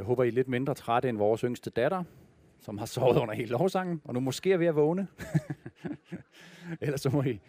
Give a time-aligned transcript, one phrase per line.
[0.00, 2.04] Jeg håber, I er lidt mindre trætte end vores yngste datter,
[2.60, 5.08] som har sovet under hele lovsangen, og nu måske er ved at vågne.
[6.80, 7.40] Ellers så må I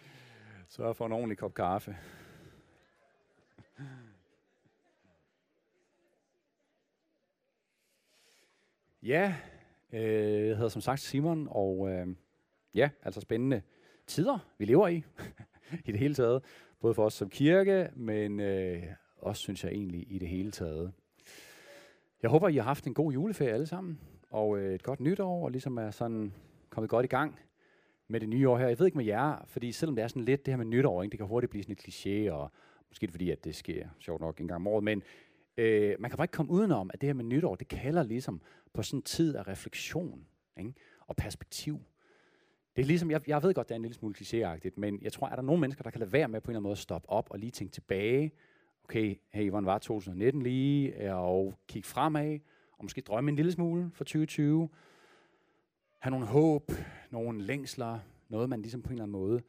[0.68, 1.96] sørge for en ordentlig kop kaffe.
[9.02, 9.34] Ja,
[9.92, 10.00] øh,
[10.48, 12.06] jeg hedder som sagt Simon, og øh,
[12.74, 13.62] ja, altså spændende
[14.06, 15.04] tider, vi lever i,
[15.86, 16.44] i det hele taget.
[16.80, 18.82] Både for os som kirke, men øh,
[19.16, 20.92] også, synes jeg egentlig, i det hele taget.
[22.22, 25.44] Jeg håber, I har haft en god juleferie alle sammen, og øh, et godt nytår,
[25.44, 26.32] og ligesom er sådan
[26.70, 27.38] kommet godt i gang
[28.08, 28.68] med det nye år her.
[28.68, 31.02] Jeg ved ikke med jer, fordi selvom det er sådan lidt det her med nytår,
[31.02, 32.50] ikke, det kan hurtigt blive sådan et kliché, og
[32.88, 35.02] måske det fordi, at det sker sjovt nok en gang om året, men
[35.56, 38.40] øh, man kan bare ikke komme udenom, at det her med nytår, det kalder ligesom
[38.72, 40.26] på sådan en tid af refleksion
[40.58, 40.74] ikke?
[41.06, 41.80] og perspektiv.
[42.76, 45.12] Det er ligesom, jeg, jeg ved godt, det er en lille smule klichéagtigt, men jeg
[45.12, 46.62] tror, at der er nogle mennesker, der kan lade være med på en eller anden
[46.62, 48.32] måde at stoppe op og lige tænke tilbage.
[48.84, 51.14] Okay, hey, hvordan var 2019 lige?
[51.14, 52.38] Og kigge fremad,
[52.78, 54.68] og måske drømme en lille smule for 2020.
[55.98, 56.72] Have nogle håb,
[57.10, 59.42] nogle længsler, noget man ligesom på en eller anden måde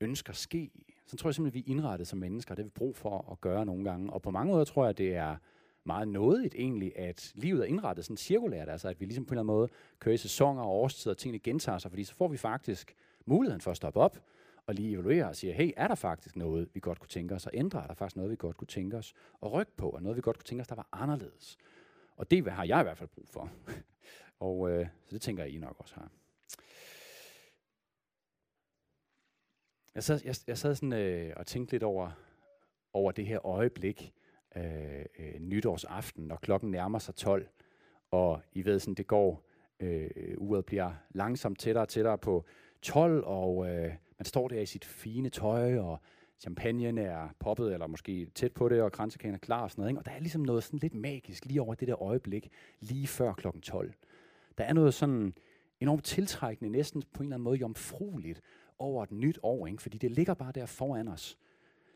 [0.00, 0.70] ønsker ske.
[1.06, 3.32] Så tror jeg simpelthen, at vi er indrettet som mennesker, det har vi brug for
[3.32, 4.12] at gøre nogle gange.
[4.12, 5.36] Og på mange måder tror jeg, at det er
[5.84, 9.38] meget nådigt egentlig, at livet er indrettet sådan cirkulært, altså at vi ligesom på en
[9.38, 12.28] eller anden måde kører i sæsoner og årstider, og tingene gentager sig, fordi så får
[12.28, 12.94] vi faktisk
[13.26, 14.18] muligheden for at stoppe op
[14.68, 17.46] og lige evaluere og siger, hey, er der faktisk noget, vi godt kunne tænke os
[17.46, 17.82] at ændre?
[17.82, 19.90] Er der faktisk noget, vi godt kunne tænke os at rykke på?
[19.90, 21.58] Er noget, vi godt kunne tænke os, der var anderledes?
[22.16, 23.50] Og det har jeg i hvert fald brug for.
[24.48, 26.10] og øh, så det tænker jeg, I nok også har.
[29.94, 32.10] Jeg sad, jeg, jeg sad sådan øh, og tænkte lidt over,
[32.92, 34.12] over det her øjeblik,
[34.56, 37.48] øh, øh, nytårsaften, når klokken nærmer sig 12,
[38.10, 39.44] og I ved sådan, det går,
[39.80, 42.44] øh, uret bliver langsomt tættere og tættere på
[42.82, 46.00] 12, og øh, man står der i sit fine tøj, og
[46.40, 49.90] champagnen er poppet, eller måske tæt på det, og kransekagen er klar og sådan noget.
[49.90, 50.00] Ikke?
[50.00, 52.48] Og der er ligesom noget sådan lidt magisk lige over det der øjeblik,
[52.80, 53.92] lige før klokken 12.
[54.58, 55.34] Der er noget sådan
[55.80, 58.40] enormt tiltrækkende, næsten på en eller anden måde jomfrueligt
[58.78, 59.82] over et nyt år, ikke?
[59.82, 61.38] fordi det ligger bare der foran os.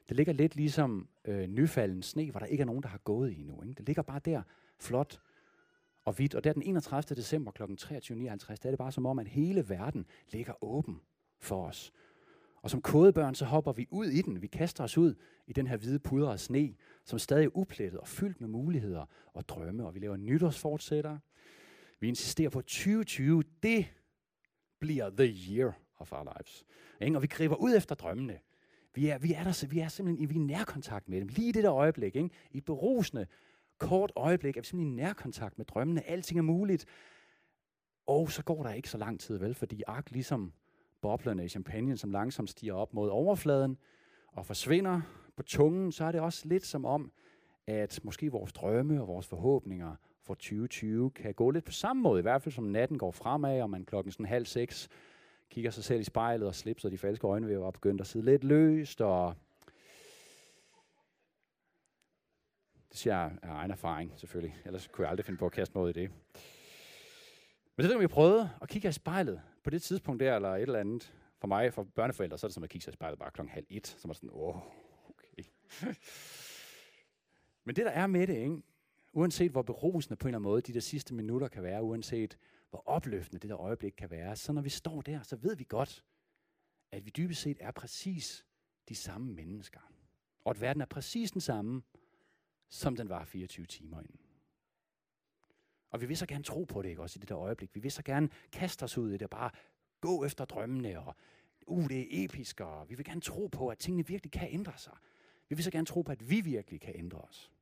[0.09, 3.33] Det ligger lidt ligesom øh, nyfalden sne, hvor der ikke er nogen, der har gået
[3.33, 3.63] i endnu.
[3.63, 3.75] Ikke?
[3.75, 4.43] Det ligger bare der,
[4.79, 5.21] flot
[6.05, 6.35] og hvidt.
[6.35, 7.17] Og der den 31.
[7.17, 7.63] december kl.
[7.63, 11.01] 23.59, der er det bare som om, at hele verden ligger åben
[11.39, 11.93] for os.
[12.63, 14.43] Og som kodebørn, så hopper vi ud i den.
[14.43, 15.15] Vi kaster os ud
[15.47, 16.75] i den her hvide pudrede sne,
[17.05, 19.87] som stadig er uplettet og fyldt med muligheder og drømme.
[19.87, 21.19] Og vi laver nytårsfortsætter.
[22.01, 23.43] Vi insisterer på 2020.
[23.63, 23.87] Det
[24.81, 26.65] bliver the year of our lives.
[27.01, 27.17] Ikke?
[27.17, 28.39] Og vi griber ud efter drømmene.
[28.95, 31.29] Vi er, vi er, der, vi er simpelthen vi er i nærkontakt med dem.
[31.29, 32.31] Lige i det der øjeblik, ikke?
[32.51, 33.27] i et berusende,
[33.79, 36.09] kort øjeblik, er vi simpelthen i nærkontakt med drømmene.
[36.09, 36.87] Alting er muligt.
[38.07, 39.55] Og så går der ikke så lang tid, vel?
[39.55, 40.53] Fordi Ark ligesom
[41.03, 43.79] boblerne i champagne, som langsomt stiger op mod overfladen
[44.27, 45.01] og forsvinder
[45.37, 47.13] på tungen, så er det også lidt som om,
[47.67, 52.19] at måske vores drømme og vores forhåbninger for 2020 kan gå lidt på samme måde,
[52.19, 54.89] i hvert fald som natten går fremad, og man klokken sådan halv seks
[55.51, 58.45] kigger sig selv i spejlet og slipser de falske øjenvæver og begynder at sidde lidt
[58.45, 59.01] løst.
[59.01, 59.35] Og
[62.89, 64.57] det siger jeg af egen erfaring, selvfølgelig.
[64.65, 66.11] Ellers kunne jeg aldrig finde på at kaste mig i det.
[67.77, 70.63] Men det er vi prøvede at kigge i spejlet på det tidspunkt der, eller et
[70.63, 71.15] eller andet.
[71.39, 73.53] For mig, for børneforældre, så er det som at kigge sig i spejlet bare klokken
[73.53, 73.87] halv et.
[73.87, 74.57] Så man sådan, åh,
[75.09, 75.43] okay.
[77.65, 78.63] Men det der er med det, ikke?
[79.13, 82.39] uanset hvor berusende på en eller anden måde de der sidste minutter kan være, uanset
[82.71, 85.65] hvor opløftende det der øjeblik kan være, så når vi står der, så ved vi
[85.69, 86.05] godt,
[86.93, 88.47] at vi dybest set er præcis
[88.89, 89.81] de samme mennesker.
[90.45, 91.83] Og at verden er præcis den samme,
[92.69, 94.21] som den var 24 timer inden.
[95.93, 97.75] Og vi vil så gerne tro på det, ikke også, i det der øjeblik.
[97.75, 99.51] Vi vil så gerne kaste os ud i det, bare
[100.01, 101.15] gå efter drømmene, og
[101.67, 104.79] uh, det er episk, og vi vil gerne tro på, at tingene virkelig kan ændre
[104.79, 104.97] sig.
[105.49, 107.53] Vi vil så gerne tro på, at vi virkelig kan ændre os.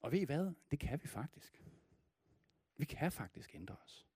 [0.00, 0.52] Og ved I hvad?
[0.70, 1.64] Det kan vi faktisk.
[2.76, 4.06] Vi kan faktisk ændre os.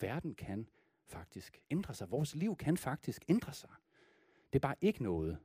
[0.00, 0.68] Verden kan
[1.06, 2.10] faktisk ændre sig.
[2.10, 3.70] Vores liv kan faktisk ændre sig.
[4.52, 5.38] Det er bare ikke noget,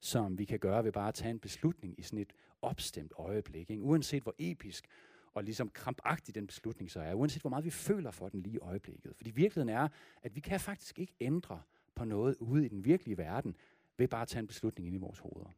[0.00, 2.32] som vi kan gøre ved bare at tage en beslutning i sådan et
[2.64, 3.70] opstemt øjeblik.
[3.70, 3.82] Ikke?
[3.82, 4.86] Uanset hvor episk
[5.34, 7.14] og ligesom krampagtig den beslutning så er.
[7.14, 9.16] Uanset hvor meget vi føler for den lige i øjeblikket.
[9.16, 9.88] Fordi virkeligheden er,
[10.22, 11.62] at vi kan faktisk ikke ændre
[11.94, 13.56] på noget ude i den virkelige verden
[13.96, 15.50] ved bare at tage en beslutning ind i vores hoveder.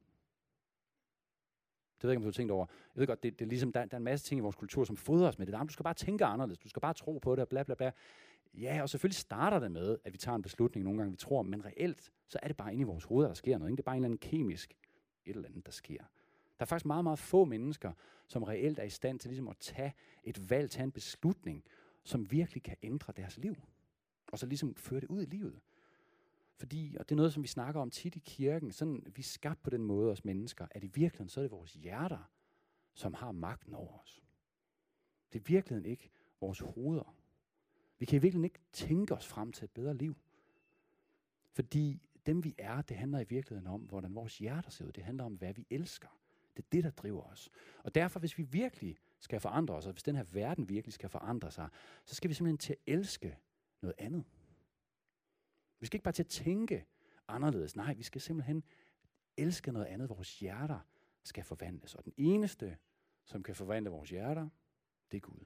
[1.97, 2.67] Det ved jeg ikke, om du har tænkt over.
[2.94, 4.56] Jeg ved godt, det, det er ligesom, der, der er en masse ting i vores
[4.56, 5.53] kultur, som fodrer os med det.
[5.53, 6.58] Der, du skal bare tænke anderledes.
[6.58, 7.91] Du skal bare tro på det, og bla bla bla.
[8.55, 11.43] Ja, og selvfølgelig starter det med, at vi tager en beslutning nogle gange, vi tror,
[11.43, 13.70] men reelt, så er det bare inde i vores hoveder, der sker noget.
[13.70, 13.76] Ikke?
[13.76, 14.76] Det er bare en eller anden kemisk
[15.25, 16.05] et eller andet, der sker.
[16.58, 17.93] Der er faktisk meget, meget få mennesker,
[18.26, 19.94] som reelt er i stand til ligesom at tage
[20.25, 21.64] et valg, tage en beslutning,
[22.03, 23.56] som virkelig kan ændre deres liv.
[24.32, 25.61] Og så ligesom føre det ud i livet.
[26.56, 29.25] Fordi, og det er noget, som vi snakker om tit i kirken, sådan, vi er
[29.25, 32.31] skabt på den måde, os mennesker, at i virkeligheden, så er det vores hjerter,
[32.94, 34.23] som har magten over os.
[35.32, 36.11] Det er virkelig ikke
[36.41, 37.14] vores hoveder.
[37.99, 40.17] Vi kan i virkeligheden ikke tænke os frem til et bedre liv.
[41.53, 44.93] Fordi dem vi er, det handler i virkeligheden om, hvordan vores hjerter ser ud.
[44.93, 46.08] Det handler om, hvad vi elsker.
[46.56, 47.50] Det er det, der driver os.
[47.85, 51.08] Og derfor, hvis vi virkelig skal forandre os, og hvis den her verden virkelig skal
[51.08, 51.69] forandre sig,
[52.05, 53.38] så skal vi simpelthen til at elske
[53.82, 54.25] noget andet.
[55.81, 56.87] Vi skal ikke bare til at tænke
[57.29, 57.76] anderledes.
[57.76, 58.64] Nej, vi skal simpelthen
[59.37, 60.08] elske noget andet.
[60.08, 60.81] Vores hjerter
[61.23, 61.94] skal forvandles.
[61.94, 62.76] Og den eneste,
[63.25, 64.49] som kan forvandle vores hjerter,
[65.11, 65.44] det er Gud.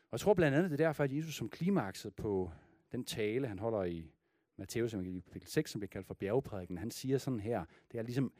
[0.00, 2.52] Og jeg tror blandt andet, det er derfor, at Jesus som klimakset på
[2.92, 4.12] den tale, han holder i
[4.56, 8.02] Matthæus i kapitel 6, som bliver kaldt for bjergprædiken, han siger sådan her, det er
[8.02, 8.32] ligesom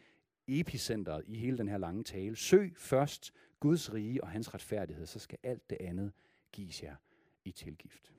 [0.48, 2.36] epicentret i hele den her lange tale.
[2.36, 6.12] Søg først Guds rige og hans retfærdighed, så skal alt det andet
[6.52, 6.96] gives jer
[7.44, 8.12] i tilgift.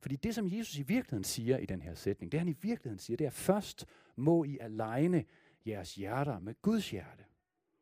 [0.00, 2.98] Fordi det, som Jesus i virkeligheden siger i den her sætning, det han i virkeligheden
[2.98, 3.86] siger, det er først
[4.16, 5.24] må I alene
[5.66, 7.24] jeres hjerter med Guds hjerte.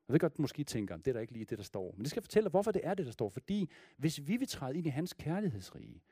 [0.09, 1.93] Jeg ved godt, du måske tænker, det er da ikke lige det, der står.
[1.93, 3.29] Men det skal fortælle hvorfor det er det, der står.
[3.29, 6.03] Fordi hvis vi vil træde ind i hans kærlighedsrige,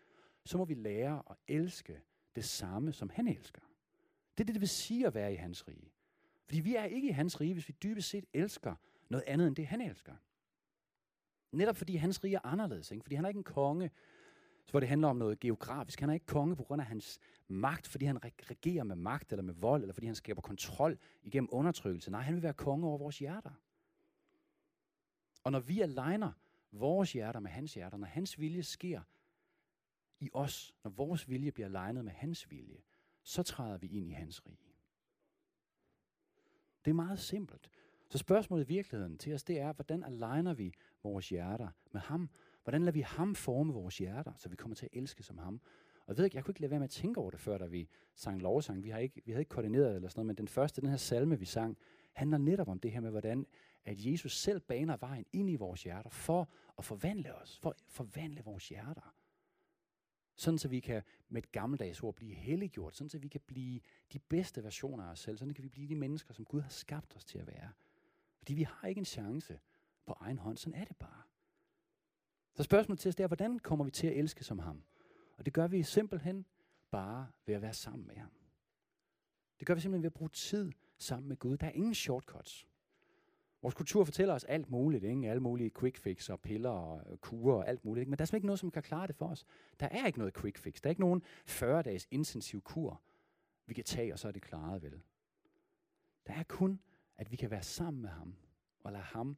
[0.44, 2.00] så må vi lære at elske
[2.37, 3.62] det samme, som han elsker.
[4.38, 5.93] Det er det, det vil sige at være i hans rige.
[6.48, 8.74] Fordi vi er ikke i hans rige, hvis vi dybest set elsker
[9.08, 10.14] noget andet end det, han elsker.
[11.52, 12.90] Netop fordi hans rige er anderledes.
[12.90, 13.02] Ikke?
[13.02, 13.90] Fordi han er ikke en konge,
[14.70, 16.00] hvor det handler om noget geografisk.
[16.00, 17.18] Han er ikke konge på grund af hans
[17.48, 21.48] magt, fordi han regerer med magt eller med vold, eller fordi han skaber kontrol igennem
[21.52, 22.10] undertrykkelse.
[22.10, 23.52] Nej, han vil være konge over vores hjerter.
[25.44, 26.32] Og når vi aligner
[26.72, 29.00] vores hjerter med hans hjerter, når hans vilje sker
[30.20, 32.82] i os, når vores vilje bliver alignet med hans vilje,
[33.22, 34.68] så træder vi ind i hans rige.
[36.88, 37.70] Det er meget simpelt.
[38.08, 42.31] Så spørgsmålet i virkeligheden til os, det er, hvordan aligner vi vores hjerter med ham?
[42.62, 45.61] Hvordan lader vi ham forme vores hjerter, så vi kommer til at elske som ham?
[46.00, 47.58] Og jeg ved ikke, jeg kunne ikke lade være med at tænke over det før,
[47.58, 48.82] da vi sang lovsang.
[48.82, 50.96] Vi, har ikke, vi havde ikke koordineret eller sådan noget, men den første, den her
[50.96, 51.79] salme, vi sang,
[52.12, 53.46] handler netop om det her med, hvordan
[53.84, 56.49] at Jesus selv baner vejen ind i vores hjerter for
[56.79, 59.14] at forvandle os, for at forvandle vores hjerter.
[60.38, 63.81] Sådan så vi kan med et gammeldags ord blive helliggjort, sådan så vi kan blive
[64.12, 66.69] de bedste versioner af os selv, sådan kan vi blive de mennesker, som Gud har
[66.69, 67.70] skabt os til at være.
[68.38, 69.61] Fordi vi har ikke en chance
[70.06, 71.23] på egen hånd, sådan er det bare.
[72.55, 74.82] Så spørgsmålet til os er, hvordan kommer vi til at elske som ham?
[75.37, 76.46] Og det gør vi simpelthen
[76.91, 78.32] bare ved at være sammen med ham.
[79.58, 81.56] Det gør vi simpelthen ved at bruge tid sammen med Gud.
[81.56, 82.68] Der er ingen shortcuts.
[83.62, 85.31] Vores kultur fortæller os alt muligt, ikke?
[85.31, 88.00] alle mulige quick fix og piller og øh, kurer og alt muligt.
[88.02, 88.10] Ikke?
[88.10, 89.46] Men der er simpelthen ikke noget, som kan klare det for os.
[89.81, 90.81] Der er ikke noget quick fix.
[90.81, 93.02] Der er ikke nogen 40-dages intensiv kur,
[93.66, 95.00] vi kan tage, og så er det klaret vel.
[96.26, 96.81] Der er kun,
[97.16, 98.34] at vi kan være sammen med ham,
[98.81, 99.37] og lade ham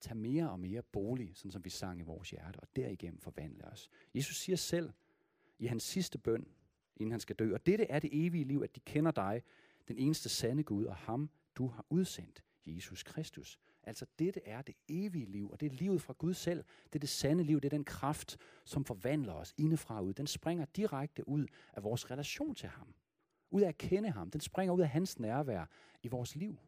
[0.00, 3.64] tage mere og mere bolig, sådan som vi sang i vores hjerte, og derigennem forvandle
[3.64, 3.90] os.
[4.14, 4.90] Jesus siger selv
[5.58, 6.46] i hans sidste bøn,
[6.96, 9.42] inden han skal dø, og dette er det evige liv, at de kender dig,
[9.88, 13.58] den eneste sande Gud, og ham, du har udsendt, Jesus Kristus.
[13.82, 16.64] Altså dette er det evige liv, og det er livet fra Gud selv.
[16.84, 20.12] Det er det sande liv, det er den kraft, som forvandler os indefra ud.
[20.12, 22.94] Den springer direkte ud af vores relation til ham.
[23.50, 24.30] Ud af at kende ham.
[24.30, 25.64] Den springer ud af hans nærvær
[26.02, 26.58] i vores liv.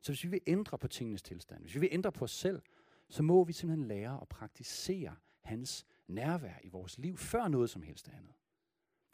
[0.00, 2.62] Så hvis vi vil ændre på tingenes tilstand, hvis vi vil ændre på os selv,
[3.08, 7.82] så må vi simpelthen lære at praktisere hans nærvær i vores liv, før noget som
[7.82, 8.34] helst andet.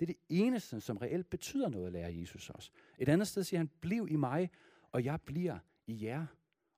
[0.00, 2.72] Det er det eneste, som reelt betyder noget, lærer Jesus os.
[2.98, 4.50] Et andet sted siger han, bliv i mig,
[4.92, 5.58] og jeg bliver
[5.90, 6.26] i jer.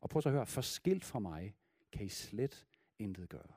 [0.00, 1.56] Og prøv så at høre, forskilt fra mig,
[1.92, 2.66] kan I slet
[2.98, 3.52] intet gøre.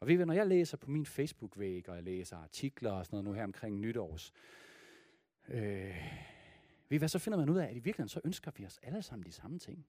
[0.00, 3.16] Og ved I, når jeg læser på min Facebook-væg, og jeg læser artikler og sådan
[3.16, 4.32] noget nu her omkring nytårs,
[5.48, 5.96] øh,
[6.88, 8.78] ved I hvad, så finder man ud af, at i virkeligheden så ønsker vi os
[8.82, 9.86] alle sammen de samme ting.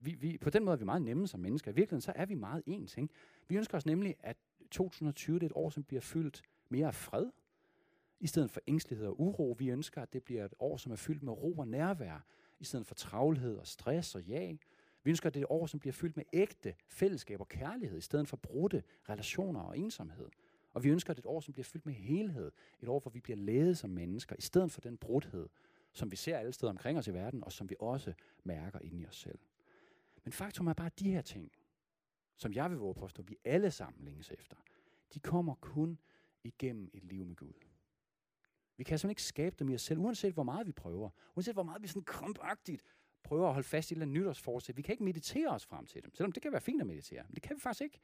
[0.00, 1.70] Vi, vi, på den måde er vi meget nemme som mennesker.
[1.70, 2.96] I virkeligheden så er vi meget ens.
[2.96, 3.08] Ikke?
[3.48, 4.36] Vi ønsker os nemlig, at
[4.70, 7.30] 2020 det er et år, som bliver fyldt mere af fred,
[8.20, 9.56] i stedet for ængstelighed og uro.
[9.58, 12.26] Vi ønsker, at det bliver et år, som er fyldt med ro og nærvær,
[12.60, 14.58] i stedet for travlhed og stress og jag.
[15.02, 17.98] Vi ønsker, at det er et år, som bliver fyldt med ægte fællesskab og kærlighed,
[17.98, 20.28] i stedet for brudte relationer og ensomhed.
[20.72, 22.52] Og vi ønsker, at det er et år, som bliver fyldt med helhed.
[22.80, 25.48] Et år, hvor vi bliver ledet som mennesker, i stedet for den brudhed,
[25.92, 28.12] som vi ser alle steder omkring os i verden, og som vi også
[28.44, 29.38] mærker inde i os selv.
[30.24, 31.52] Men faktum er bare, at de her ting,
[32.36, 34.56] som jeg vil våge på at vi alle sammen længes efter,
[35.14, 35.98] de kommer kun
[36.44, 37.69] igennem et liv med Gud.
[38.80, 41.10] Vi kan simpelthen ikke skabe dem i os selv, uanset hvor meget vi prøver.
[41.34, 42.82] Uanset hvor meget vi sådan krampagtigt
[43.22, 44.76] prøver at holde fast i et nytårsforsæt.
[44.76, 47.24] Vi kan ikke meditere os frem til dem, selvom det kan være fint at meditere.
[47.28, 47.98] Men det kan vi faktisk ikke.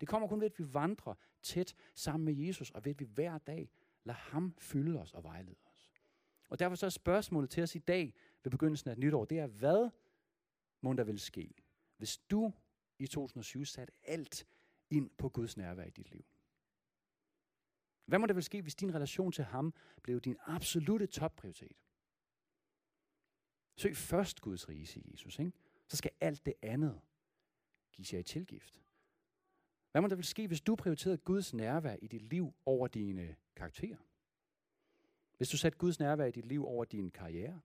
[0.00, 3.04] Det kommer kun ved, at vi vandrer tæt sammen med Jesus, og ved, at vi
[3.04, 3.70] hver dag
[4.04, 5.92] lader ham fylde os og vejlede os.
[6.48, 9.38] Og derfor så er spørgsmålet til os i dag, ved begyndelsen af et nytår, det
[9.38, 9.90] er, hvad
[10.80, 11.54] må der vil ske,
[11.96, 12.52] hvis du
[12.98, 14.46] i 2007 satte alt
[14.90, 16.24] ind på Guds nærvær i dit liv?
[18.04, 21.76] Hvad må der vil ske, hvis din relation til ham blev din absolute topprioritet?
[23.76, 25.38] Søg først Guds rige, siger Jesus.
[25.38, 25.52] Ikke?
[25.86, 27.00] Så skal alt det andet
[27.92, 28.82] give jer i tilgift.
[29.90, 33.36] Hvad må der vil ske, hvis du prioriterede Guds nærvær i dit liv over dine
[33.56, 33.96] karakterer?
[35.36, 37.60] Hvis du satte Guds nærvær i dit liv over din karriere,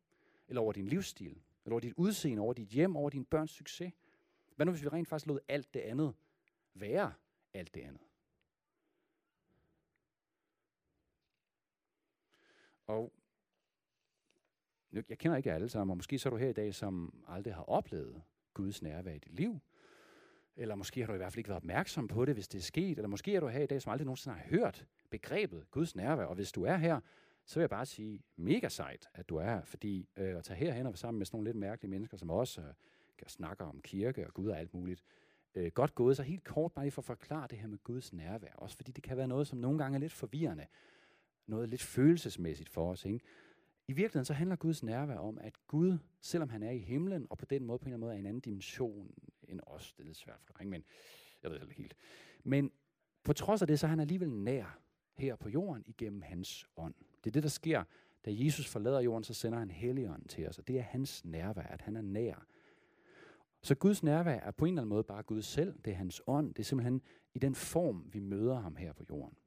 [0.48, 3.94] eller over din livsstil, eller over dit udseende, over dit hjem, over din børns succes?
[4.56, 6.15] Hvad nu, hvis vi rent faktisk lod alt det andet
[6.74, 7.13] være
[7.53, 8.01] alt det andet?
[12.88, 13.13] Og
[15.10, 17.56] jeg kender ikke alle sammen, og måske så er du her i dag, som aldrig
[17.56, 18.22] har oplevet
[18.53, 19.60] Guds nærvær i dit liv.
[20.56, 22.63] Eller måske har du i hvert fald ikke været opmærksom på det, hvis det er
[22.63, 22.98] sket.
[22.98, 26.25] Eller måske er du her i dag, som aldrig nogensinde har hørt begrebet Guds nærvær.
[26.25, 27.00] Og hvis du er her,
[27.46, 29.63] så vil jeg bare sige, mega sejt, at du er her.
[29.63, 32.29] Fordi øh, at tage herhen og være sammen med sådan nogle lidt mærkelige mennesker, som
[32.29, 32.74] også øh,
[33.27, 35.03] snakker om kirke og Gud og alt muligt.
[35.56, 38.13] Øh, godt gået, så helt kort bare lige for at forklare det her med Guds
[38.13, 38.53] nærvær.
[38.56, 40.65] Også fordi det kan være noget, som nogle gange er lidt forvirrende.
[41.47, 43.05] Noget lidt følelsesmæssigt for os.
[43.05, 43.19] Ikke?
[43.87, 47.37] I virkeligheden så handler Guds nærvær om, at Gud, selvom han er i himlen, og
[47.37, 49.11] på den måde på en eller anden måde er en anden dimension
[49.47, 50.83] end os, det er lidt svært for dig, men
[51.43, 51.95] jeg ved det helt.
[52.43, 52.71] Men
[53.23, 54.79] på trods af det, så er han alligevel nær
[55.13, 56.93] her på jorden igennem hans ånd.
[57.23, 57.83] Det er det, der sker,
[58.25, 61.61] da Jesus forlader jorden, så sender han Helligånden til os, og det er hans nærvær,
[61.63, 62.45] at han er nær.
[63.61, 66.21] Så Guds nærvær er på en eller anden måde bare Gud selv, det er hans
[66.27, 67.01] ånd, det er simpelthen
[67.33, 69.37] i den form, vi møder ham her på jorden.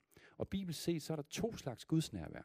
[0.40, 2.42] Og bibelsk set, så er der to slags Guds nærvær.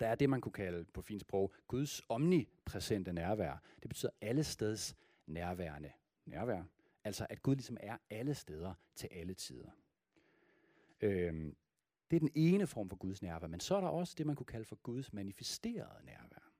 [0.00, 3.62] Der er det, man kunne kalde på fint sprog, Guds omnipræsente nærvær.
[3.82, 4.96] Det betyder alle steds
[5.26, 5.92] nærværende
[6.24, 6.62] nærvær.
[7.04, 9.70] Altså at Gud ligesom er alle steder til alle tider.
[11.00, 11.56] Øhm,
[12.10, 14.36] det er den ene form for Guds nærvær, men så er der også det, man
[14.36, 16.50] kunne kalde for Guds manifesterede nærvær.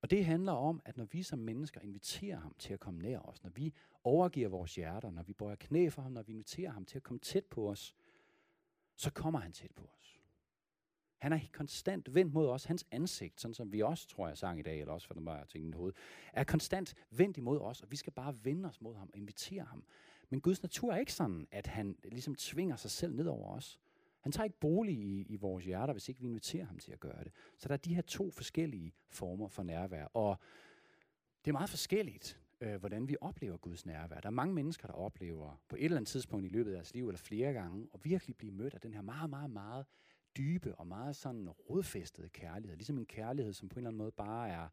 [0.00, 3.18] Og det handler om, at når vi som mennesker inviterer ham til at komme nær
[3.18, 3.74] os, når vi
[4.04, 7.02] overgiver vores hjerter, når vi bøjer knæ for ham, når vi inviterer ham til at
[7.02, 7.94] komme tæt på os,
[8.96, 10.20] så kommer han tæt på os.
[11.18, 12.64] Han er konstant vendt mod os.
[12.64, 15.24] Hans ansigt, sådan som vi også, tror jeg, sang i dag, eller også for den
[15.24, 15.92] bare ting i hoved,
[16.32, 19.64] er konstant vendt imod os, og vi skal bare vende os mod ham og invitere
[19.64, 19.84] ham.
[20.30, 23.80] Men Guds natur er ikke sådan, at han ligesom tvinger sig selv ned over os.
[24.20, 27.00] Han tager ikke bolig i, i vores hjerter, hvis ikke vi inviterer ham til at
[27.00, 27.32] gøre det.
[27.58, 30.04] Så der er de her to forskellige former for nærvær.
[30.04, 30.38] Og
[31.44, 34.20] det er meget forskelligt, øh, hvordan vi oplever Guds nærvær.
[34.20, 36.94] Der er mange mennesker, der oplever på et eller andet tidspunkt i løbet af deres
[36.94, 39.86] liv, eller flere gange, at virkelig blive mødt af den her meget, meget, meget
[40.36, 42.76] dybe og meget sådan rodfæstede kærlighed.
[42.76, 44.68] Ligesom en kærlighed, som på en eller anden måde bare er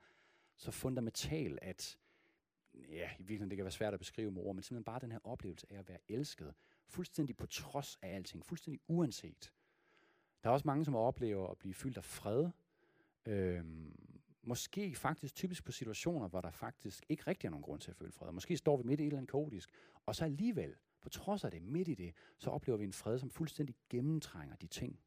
[0.58, 1.98] så fundamental, at
[2.74, 5.12] ja, i virkeligheden det kan være svært at beskrive med ord, men simpelthen bare den
[5.12, 6.54] her oplevelse af at være elsket,
[6.88, 9.54] fuldstændig på trods af alting, fuldstændig uanset.
[10.44, 12.50] Der er også mange, som oplever at blive fyldt af fred,
[13.26, 17.92] øhm, måske faktisk typisk på situationer, hvor der faktisk ikke rigtig er nogen grund til
[17.92, 18.32] at føle fred.
[18.32, 19.70] Måske står vi midt i et eller andet kaotisk,
[20.06, 23.20] og så alligevel, på trods af det, midt i det, så oplever vi en fred,
[23.20, 25.00] som fuldstændig gennemtrænger de ting.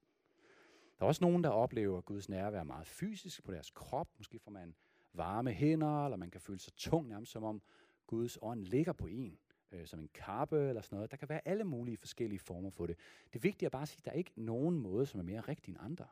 [0.98, 4.08] Der er også nogen, der oplever Guds nærvær meget fysisk på deres krop.
[4.18, 4.74] Måske får man
[5.12, 7.62] varme hænder, eller man kan føle sig tung, nærmest som om
[8.06, 9.38] Guds ånd ligger på en
[9.74, 11.10] øh, som en kappe eller sådan noget.
[11.10, 12.98] Der kan være alle mulige forskellige former for det.
[13.32, 15.40] Det vigtige er bare at sige, at der er ikke nogen måde, som er mere
[15.40, 16.06] rigtig end andre.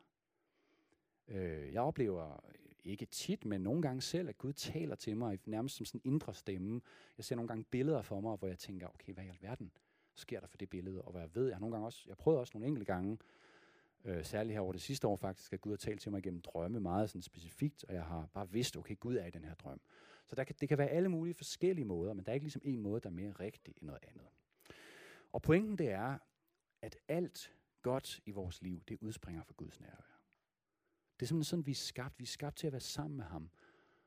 [1.29, 2.45] Øh, jeg oplever
[2.85, 6.13] ikke tit, men nogle gange selv, at Gud taler til mig nærmest som sådan en
[6.13, 6.81] indre stemme.
[7.17, 9.73] Jeg ser nogle gange billeder for mig, hvor jeg tænker, okay, hvad i alverden
[10.15, 11.03] sker der for det billede?
[11.03, 13.19] Og hvad jeg ved, jeg har nogle gange også, jeg prøvede også nogle enkelte gange,
[14.05, 16.41] øh, særligt her over det sidste år faktisk, at Gud har talt til mig gennem
[16.41, 19.55] drømme meget sådan specifikt, og jeg har bare vidst, okay, Gud er i den her
[19.55, 19.81] drøm.
[20.27, 22.63] Så der kan, det kan være alle mulige forskellige måder, men der er ikke ligesom
[22.65, 24.27] en måde, der er mere rigtig end noget andet.
[25.33, 26.19] Og pointen det er,
[26.83, 30.12] at alt godt i vores liv, det udspringer fra Guds nærvær.
[31.23, 32.19] Det er simpelthen sådan, vi er skabt.
[32.19, 33.51] Vi er skabt til at være sammen med ham.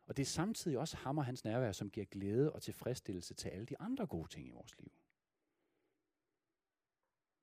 [0.05, 3.49] Og det er samtidig også ham og hans nærvær, som giver glæde og tilfredsstillelse til
[3.49, 4.91] alle de andre gode ting i vores liv.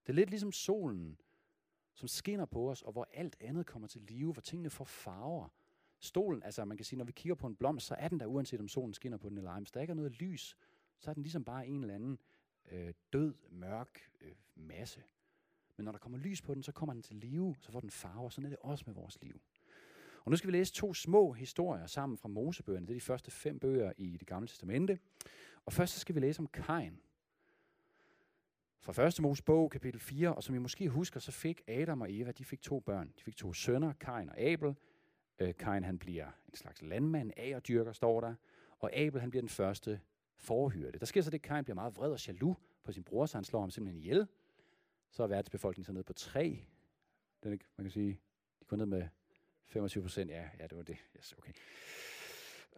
[0.06, 1.20] Det er lidt ligesom solen,
[1.94, 5.48] som skinner på os, og hvor alt andet kommer til live, hvor tingene får farver.
[5.98, 8.26] Stolen, altså man kan sige, når vi kigger på en blomst, så er den der,
[8.26, 9.58] uanset om solen skinner på den eller ej.
[9.58, 10.56] Hvis der ikke er noget lys,
[10.98, 12.18] så er den ligesom bare en eller anden
[12.70, 15.02] øh, død, mørk øh, masse.
[15.76, 17.90] Men når der kommer lys på den, så kommer den til live, så får den
[17.90, 18.28] farver.
[18.28, 19.40] Sådan er det også med vores liv.
[20.24, 22.86] Og nu skal vi læse to små historier sammen fra Mosebøgerne.
[22.86, 24.98] Det er de første fem bøger i det gamle testamente.
[25.64, 27.00] Og først så skal vi læse om Kain
[28.82, 32.30] fra første Mosebog, kapitel 4, og som I måske husker, så fik Adam og Eva,
[32.30, 33.12] de fik to børn.
[33.18, 34.74] De fik to sønner, Kain og Abel.
[35.38, 38.34] Øh, Kain han bliver en slags landmand, agerdyrker står der,
[38.78, 40.00] og Abel han bliver den første
[40.36, 40.98] forhyrte.
[40.98, 43.36] Der sker så det, at Kain bliver meget vred og jaloux på sin bror, så
[43.36, 44.26] han slår ham simpelthen ihjel.
[45.10, 46.64] Så er verdensbefolkningen så nede på tre.
[47.42, 48.20] Den, man kan sige,
[48.60, 49.08] de går ned med
[49.72, 50.30] 25 procent.
[50.30, 50.96] Ja, ja, det var det.
[51.16, 51.52] Yes, okay.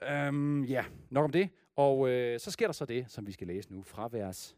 [0.02, 1.50] Øhm, ja, nok om det.
[1.76, 4.56] Og øh, så sker der så det, som vi skal læse nu, fra vers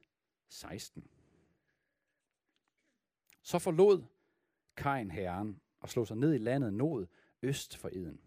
[0.48, 1.06] 16.
[3.42, 4.02] Så forlod
[4.76, 7.06] Kain herren og slog sig ned i landet Nod
[7.42, 8.20] øst for Eden.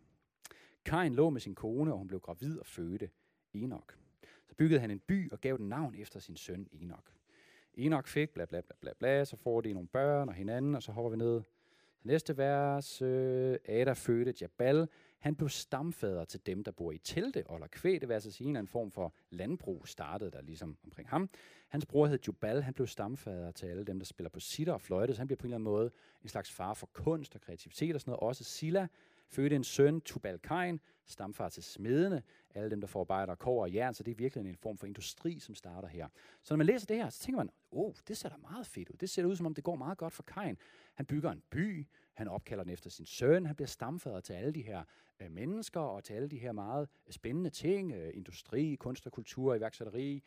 [0.85, 3.09] Kain lå med sin kone, og hun blev gravid og fødte
[3.53, 3.97] Enok.
[4.47, 7.13] Så byggede han en by og gav den navn efter sin søn Enok.
[7.73, 10.83] Enok fik bla bla bla bla bla, så får de nogle børn og hinanden, og
[10.83, 11.41] så hopper vi ned.
[12.03, 14.87] Næste vers, øh, Ada fødte Jabal.
[15.19, 18.01] Han blev stamfader til dem, der bor i telte og kvæg.
[18.01, 21.29] Det vil altså sige, en form for landbrug startede der ligesom omkring ham.
[21.67, 22.61] Hans bror hed Jubal.
[22.61, 25.13] Han blev stamfader til alle dem, der spiller på sitter og fløjte.
[25.13, 25.91] Så han bliver på en eller anden måde
[26.23, 28.27] en slags far for kunst og kreativitet og sådan noget.
[28.27, 28.87] Også Silla
[29.29, 32.23] fødte en søn, Tubal Kain, stamfar til smedene,
[32.55, 35.39] alle dem, der forarbejder kår og jern, så det er virkelig en form for industri,
[35.39, 36.07] som starter her.
[36.43, 38.67] Så når man læser det her, så tænker man, åh, oh, det ser da meget
[38.67, 38.97] fedt ud.
[38.97, 40.57] Det ser ud, som om det går meget godt for Kain.
[40.93, 44.53] Han bygger en by, han opkalder den efter sin søn, han bliver stamfader til alle
[44.53, 44.83] de her
[45.19, 49.11] øh, mennesker, og til alle de her meget øh, spændende ting, øh, industri, kunst og
[49.11, 50.23] kultur, iværksætteri,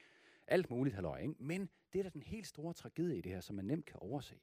[0.46, 1.18] alt muligt halløj.
[1.18, 1.34] Ikke?
[1.38, 3.96] Men det er da den helt store tragedie i det her, som man nemt kan
[4.00, 4.34] overse.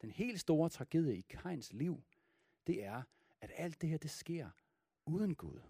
[0.00, 2.02] Den helt store tragedie i Kains liv,
[2.66, 3.02] det er,
[3.40, 4.50] at alt det her, det sker
[5.06, 5.60] uden Gud.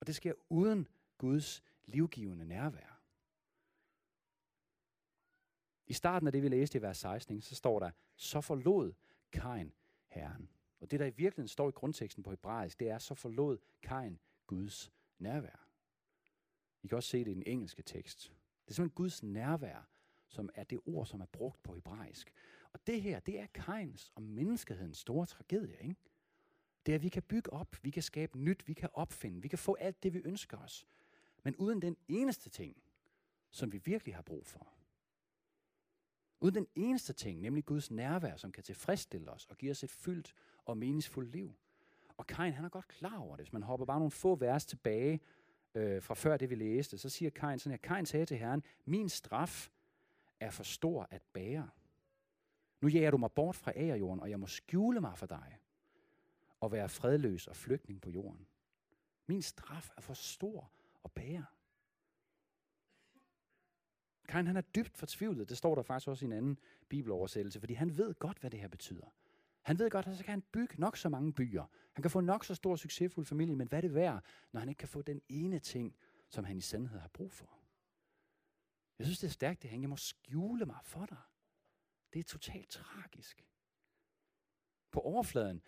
[0.00, 0.88] Og det sker uden
[1.18, 3.00] Guds livgivende nærvær.
[5.86, 8.92] I starten af det, vi læste i vers 16, så står der, så forlod
[9.32, 9.72] Kain
[10.08, 10.48] Herren.
[10.80, 14.18] Og det, der i virkeligheden står i grundteksten på hebraisk, det er, så forlod Kain
[14.46, 15.68] Guds nærvær.
[16.82, 18.32] I kan også se det i den engelske tekst.
[18.64, 19.88] Det er simpelthen Guds nærvær,
[20.28, 22.32] som er det ord, som er brugt på hebraisk.
[22.72, 26.00] Og det her, det er Kains og menneskehedens store tragedie, ikke?
[26.86, 29.48] Det er, at vi kan bygge op, vi kan skabe nyt, vi kan opfinde, vi
[29.48, 30.86] kan få alt det, vi ønsker os.
[31.42, 32.76] Men uden den eneste ting,
[33.50, 34.68] som vi virkelig har brug for.
[36.40, 39.90] Uden den eneste ting, nemlig Guds nærvær, som kan tilfredsstille os og give os et
[39.90, 40.34] fyldt
[40.64, 41.54] og meningsfuldt liv.
[42.16, 43.44] Og Kain, han er godt klar over det.
[43.44, 45.20] Hvis man hopper bare nogle få vers tilbage
[45.74, 48.62] øh, fra før det, vi læste, så siger Kain sådan her, Kain sagde til Herren,
[48.84, 49.70] min straf
[50.40, 51.70] er for stor at bære.
[52.80, 55.58] Nu jager du mig bort fra ægerjorden, og jeg må skjule mig for dig
[56.62, 58.46] og være fredløs og flygtning på jorden.
[59.26, 60.72] Min straf er for stor
[61.04, 61.44] at bære.
[64.28, 65.48] Kain han er dybt fortvivlet.
[65.48, 68.60] Det står der faktisk også i en anden bibeloversættelse, fordi han ved godt, hvad det
[68.60, 69.14] her betyder.
[69.62, 71.64] Han ved godt, at så kan han bygge nok så mange byer.
[71.92, 74.68] Han kan få nok så stor succesfuld familie, men hvad er det værd, når han
[74.68, 75.96] ikke kan få den ene ting,
[76.28, 77.58] som han i sandhed har brug for?
[78.98, 79.80] Jeg synes, det er stærkt, det her.
[79.80, 81.22] Jeg må skjule mig for dig.
[82.12, 83.46] Det er totalt tragisk.
[84.90, 85.62] På overfladen,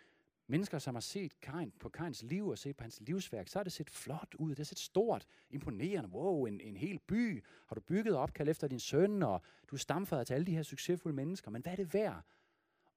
[0.46, 3.64] mennesker, som har set Kain, på Kains liv og set på hans livsværk, så har
[3.64, 4.50] det set flot ud.
[4.50, 6.11] Det har set stort, imponerende.
[6.11, 9.78] Wow, en, en hel by har du bygget opkald efter din søn, og du er
[9.78, 11.50] stamfader til alle de her succesfulde mennesker.
[11.50, 12.22] Men hvad er det værd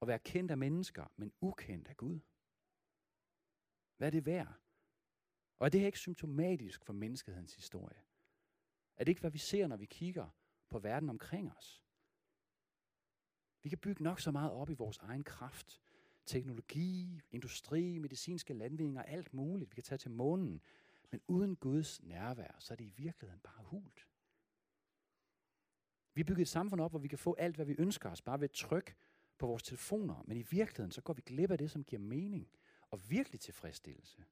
[0.02, 2.20] at være kendt af mennesker, men ukendt af Gud?
[3.98, 4.54] Hvad er det værd?
[5.60, 8.02] Og er det her ikke symptomatisk for menneskehedens historie?
[8.98, 10.30] Er det ikke, hvad vi ser, når vi kigger
[10.70, 11.84] på verden omkring os?
[13.64, 15.82] Vi kan bygge nok så meget op i vores egen kraft,
[16.28, 19.72] teknologi, industri, medicinske landvindinger, alt muligt.
[19.72, 20.62] Vi kan tage til månen.
[21.12, 24.08] Men uden Guds nærvær, så er det i virkeligheden bare hult.
[26.14, 28.40] Vi bygger et samfund op, hvor vi kan få alt, hvad vi ønsker os, bare
[28.40, 28.96] ved et tryk
[29.38, 30.24] på vores telefoner.
[30.28, 32.50] Men i virkeligheden, så går vi glip af det, som giver mening
[32.92, 34.24] og virkelig tilfredsstillelse.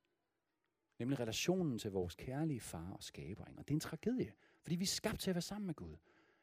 [0.99, 3.43] Nemlig relationen til vores kærlige far og skaber.
[3.43, 5.95] Og det er en tragedie, fordi vi er skabt til at være sammen med Gud.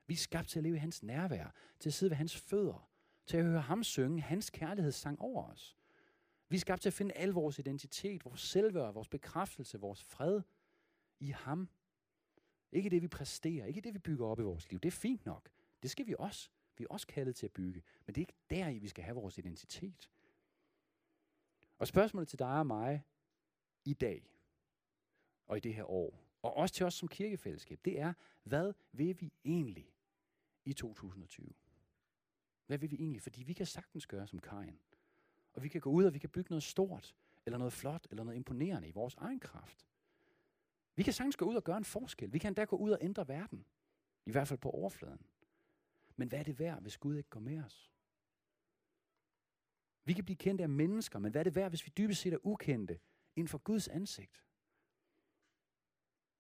[0.07, 2.92] Vi er skabt til at leve i hans nærvær, til at sidde ved hans fødder,
[3.27, 5.77] til at høre ham synge hans kærlighedssang over os.
[6.49, 10.43] Vi er skabt til at finde al vores identitet, vores selvværd, vores bekræftelse, vores fred
[11.21, 11.69] i ham.
[12.73, 14.81] Ikke det, vi præsterer, ikke det, vi bygger op i vores liv.
[14.81, 15.51] Det er fint nok.
[15.83, 16.51] Det skal vi også.
[16.77, 17.83] Vi er også kaldet til at bygge.
[18.07, 20.11] Men det er ikke der i, vi skal have vores identitet.
[21.79, 23.05] Og spørgsmålet til dig og mig
[23.85, 24.33] i dag,
[25.47, 29.21] og i det her år, og også til os som kirkefællesskab, det er, hvad vil
[29.21, 29.93] vi egentlig
[30.65, 31.53] i 2020?
[32.67, 33.23] Hvad vil vi egentlig?
[33.23, 34.79] Fordi vi kan sagtens gøre som Kain.
[35.53, 37.15] Og vi kan gå ud, og vi kan bygge noget stort,
[37.47, 39.87] eller noget flot, eller noget imponerende i vores egen kraft.
[40.97, 42.33] Vi kan sagtens gå ud og gøre en forskel.
[42.33, 43.67] Vi kan endda gå ud og ændre verden.
[44.27, 45.27] I hvert fald på overfladen.
[46.17, 47.93] Men hvad er det værd, hvis Gud ikke går med os?
[50.05, 52.33] Vi kan blive kendte af mennesker, men hvad er det værd, hvis vi dybest set
[52.33, 53.01] er ukendte
[53.37, 54.45] inden for Guds ansigt?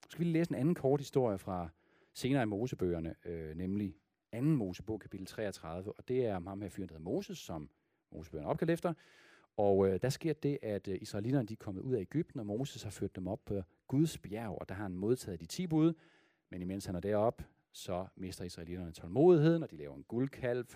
[0.05, 1.69] Så skal vi læse en anden kort historie fra
[2.15, 4.02] senere i Mosebøgerne, øh, nemlig
[4.33, 7.71] anden Mosebog, kapitel 33, og det er om ham her fyren, der hedder Moses, som
[8.12, 8.95] Mosebøgerne opkaldt efter.
[9.57, 12.47] Og øh, der sker det, at øh, israelitterne de er kommet ud af Ægypten, og
[12.47, 15.66] Moses har ført dem op på Guds bjerg, og der har han modtaget de ti
[15.66, 15.95] bud.
[16.51, 20.66] Men imens han er deroppe, så mister israelitterne tålmodigheden, og de laver en guldkalv,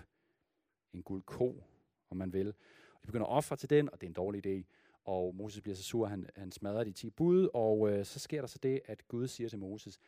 [0.93, 1.63] en guldko,
[2.09, 2.47] om man vil.
[2.93, 4.63] Og de begynder at ofre til den, og det er en dårlig idé.
[5.03, 8.19] Og Moses bliver så sur, at han, han smadrer de ti bud, og øh, så
[8.19, 9.99] sker der så det, at Gud siger til Moses,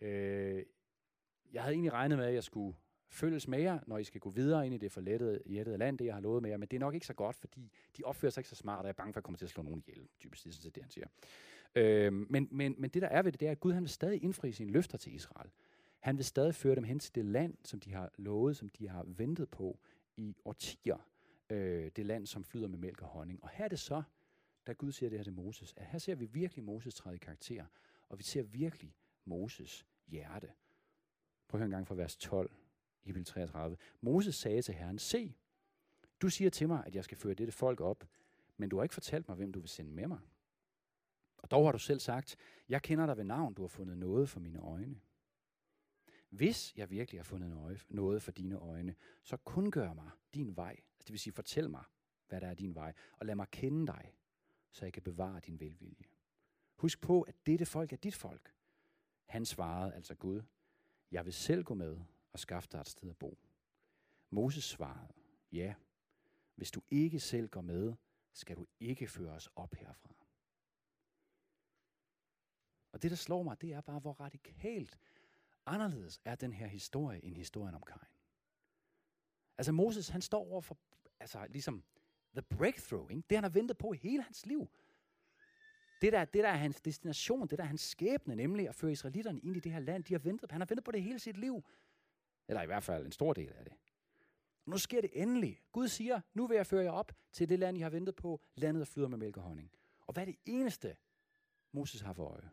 [0.00, 0.64] øh,
[1.52, 2.76] jeg havde egentlig regnet med, at jeg skulle
[3.12, 6.04] følges med jer, når I skal gå videre ind i det forlettede jættede land, det
[6.04, 8.30] jeg har lovet med jer, men det er nok ikke så godt, fordi de opfører
[8.30, 9.82] sig ikke så smart, og jeg er bange for at komme til at slå nogen
[9.86, 11.06] ihjel, typisk det er sådan det, han siger.
[11.74, 13.90] Øh, men, men, men det der er ved det, det er, at Gud han vil
[13.90, 15.50] stadig indfri sine løfter til Israel.
[16.00, 18.88] Han vil stadig føre dem hen til det land, som de har lovet, som de
[18.88, 19.78] har ventet på
[20.16, 21.06] i årtier.
[21.50, 23.42] Øh, det land, som flyder med mælk og honning.
[23.42, 24.02] Og her er det så,
[24.66, 27.18] da Gud siger det her til Moses, at her ser vi virkelig Moses træde i
[27.18, 27.64] karakter,
[28.08, 28.94] og vi ser virkelig
[29.24, 30.52] Moses hjerte.
[31.48, 32.50] Prøv at høre en gang fra vers 12
[33.04, 33.76] kapitel 33.
[34.00, 35.34] Moses sagde til Herren, se,
[36.22, 38.08] du siger til mig, at jeg skal føre dette folk op,
[38.56, 40.20] men du har ikke fortalt mig, hvem du vil sende med mig.
[41.38, 42.36] Og dog har du selv sagt,
[42.68, 45.00] jeg kender dig ved navn, du har fundet noget for mine øjne.
[46.28, 50.70] Hvis jeg virkelig har fundet noget for dine øjne, så kun gør mig din vej.
[50.70, 51.84] Altså det vil sige, fortæl mig,
[52.28, 54.14] hvad der er din vej, og lad mig kende dig,
[54.70, 56.04] så jeg kan bevare din velvilje.
[56.76, 58.54] Husk på, at dette folk er dit folk.
[59.26, 60.42] Han svarede, altså Gud,
[61.10, 62.00] jeg vil selv gå med
[62.32, 63.38] og skaffe dig et sted at bo.
[64.30, 65.12] Moses svarede,
[65.52, 65.74] ja,
[66.54, 67.94] hvis du ikke selv går med,
[68.32, 70.14] skal du ikke føre os op herfra.
[72.92, 74.98] Og det, der slår mig, det er bare, hvor radikalt
[75.66, 78.12] anderledes er den her historie end historien om Kain.
[79.58, 80.78] Altså Moses, han står over for,
[81.20, 81.84] altså ligesom,
[82.32, 83.22] the breakthrough, ikke?
[83.30, 84.70] det han har ventet på hele hans liv.
[86.02, 88.92] Det der, det der er hans destination, det der er hans skæbne, nemlig at føre
[88.92, 90.52] israelitterne ind i det her land, de har ventet på.
[90.52, 91.64] Han har ventet på det hele sit liv.
[92.48, 93.74] Eller i hvert fald en stor del af det.
[94.66, 95.60] Nu sker det endelig.
[95.72, 98.40] Gud siger, nu vil jeg føre jer op til det land, I har ventet på,
[98.54, 99.72] landet der flyder med mælk og honning.
[100.06, 100.96] Og hvad er det eneste,
[101.72, 102.50] Moses har for øje?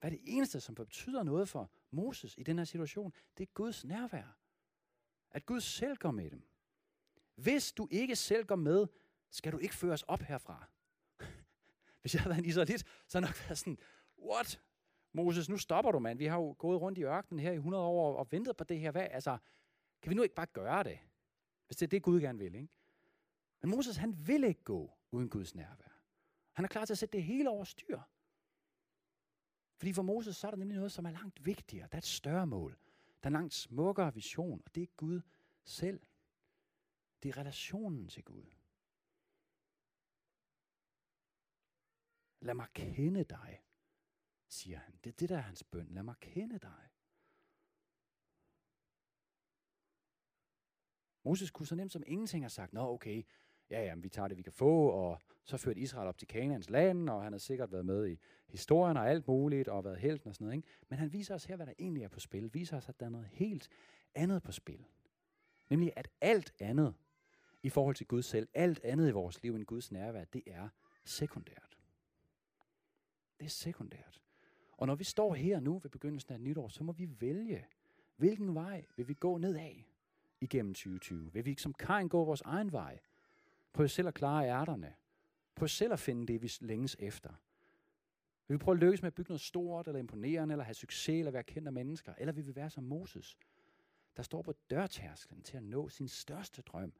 [0.00, 3.12] Hvad er det eneste, som betyder noget for Moses i den her situation?
[3.38, 4.38] Det er Guds nærvær.
[5.30, 6.42] At Gud selv går med dem.
[7.34, 8.86] Hvis du ikke selv går med,
[9.30, 10.68] skal du ikke føres op herfra.
[12.00, 13.78] Hvis jeg havde været en israelit, så havde jeg nok været sådan,
[14.18, 14.60] what?
[15.12, 16.18] Moses, nu stopper du, mand.
[16.18, 18.80] Vi har jo gået rundt i ørkenen her i 100 år og ventet på det
[18.80, 18.90] her.
[18.90, 19.08] Hvad?
[19.10, 19.38] Altså,
[20.02, 20.98] kan vi nu ikke bare gøre det?
[21.66, 22.72] Hvis det er det, Gud gerne vil, ikke?
[23.60, 26.02] Men Moses, han vil ikke gå uden Guds nærvær.
[26.52, 28.00] Han er klar til at sætte det hele over styr.
[29.76, 31.88] Fordi for Moses, så er der nemlig noget, som er langt vigtigere.
[31.88, 32.78] Der er et større mål.
[33.22, 35.20] Der er en langt smukkere vision, og det er Gud
[35.64, 36.00] selv.
[37.22, 38.44] Det er relationen til Gud.
[42.40, 43.62] Lad mig kende dig,
[44.52, 44.94] siger han.
[45.04, 45.88] Det er det, der er hans bøn.
[45.90, 46.88] Lad mig kende dig.
[51.24, 53.22] Moses kunne så nemt som ingenting have sagt, nå okay,
[53.70, 56.70] ja, ja, vi tager det, vi kan få, og så førte Israel op til Kanaans
[56.70, 60.28] land, og han har sikkert været med i historien og alt muligt, og været helten
[60.28, 60.56] og sådan noget.
[60.56, 60.68] Ikke?
[60.88, 62.54] Men han viser os her, hvad der egentlig er på spil.
[62.54, 63.68] Viser os, at der er noget helt
[64.14, 64.84] andet på spil.
[65.70, 66.94] Nemlig, at alt andet
[67.62, 70.68] i forhold til Gud selv, alt andet i vores liv end Guds nærvær, det er
[71.04, 71.78] sekundært.
[73.38, 74.22] Det er sekundært.
[74.82, 77.66] Og når vi står her nu ved begyndelsen af nytår, så må vi vælge,
[78.16, 79.74] hvilken vej vil vi gå nedad
[80.40, 81.32] igennem 2020?
[81.32, 82.98] Vil vi som Kain gå vores egen vej?
[83.72, 84.94] Prøv selv at klare ærterne.
[85.54, 87.30] Prøv selv at finde det, vi længes efter.
[88.48, 91.18] Vil vi prøve at lykkes med at bygge noget stort, eller imponerende, eller have succes,
[91.18, 92.14] eller være kendt af mennesker?
[92.18, 93.36] Eller vil vi være som Moses,
[94.16, 96.92] der står på dørtærsklen til at nå sin største drøm,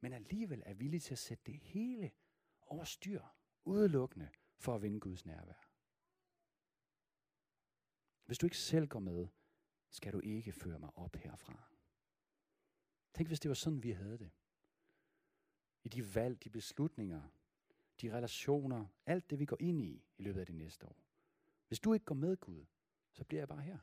[0.00, 2.10] men alligevel er villig til at sætte det hele
[2.66, 3.20] over styr,
[3.64, 5.73] udelukkende for at vinde Guds nærvær?
[8.24, 9.28] Hvis du ikke selv går med,
[9.90, 11.70] skal du ikke føre mig op herfra.
[13.14, 14.30] Tænk, hvis det var sådan, vi havde det.
[15.84, 17.22] I de valg, de beslutninger,
[18.00, 21.04] de relationer, alt det, vi går ind i i løbet af det næste år.
[21.68, 22.64] Hvis du ikke går med Gud,
[23.12, 23.78] så bliver jeg bare her.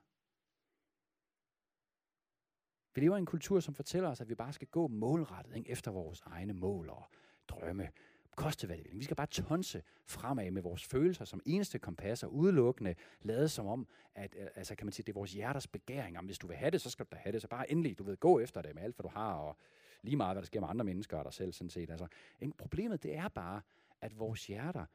[2.93, 5.69] Vi lever i en kultur, som fortæller os, at vi bare skal gå målrettet ikke,
[5.69, 7.09] efter vores egne mål og
[7.47, 7.91] drømme
[8.35, 8.99] koste hvad det vil.
[8.99, 13.67] Vi skal bare tonse fremad med vores følelser som eneste kompas og udelukkende lade som
[13.67, 16.17] om, at øh, altså, kan man sige, det er vores hjerters begæring.
[16.17, 17.41] Om hvis du vil have det, så skal du da have det.
[17.41, 19.57] Så bare endelig, du ved, gå efter det med alt, hvad du har, og
[20.01, 21.89] lige meget, hvad der sker med andre mennesker og dig selv, sådan set.
[21.89, 22.07] Altså,
[22.39, 22.57] ikke?
[22.57, 23.61] problemet, det er bare,
[24.01, 24.85] at vores hjerter,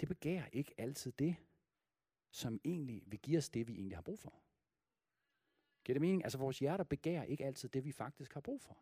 [0.00, 1.36] det begærer ikke altid det,
[2.30, 4.34] som egentlig vil give os det, vi egentlig har brug for.
[5.84, 6.24] Giver det mening?
[6.24, 8.78] Altså, vores hjerter begærer ikke altid det, vi faktisk har brug for.